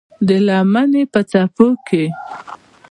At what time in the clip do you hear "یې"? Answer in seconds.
2.07-2.11